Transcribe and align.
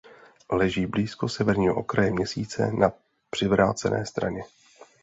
Leží 0.51 0.85
blízko 0.85 1.29
severního 1.29 1.75
okraje 1.75 2.11
Měsíce 2.13 2.71
na 2.71 2.91
přivrácené 3.31 4.05
straně. 4.05 4.43